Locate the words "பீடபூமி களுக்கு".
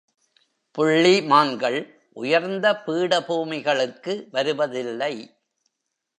2.85-4.27